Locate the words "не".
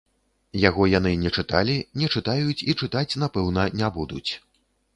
1.23-1.31, 2.03-2.09, 3.83-3.95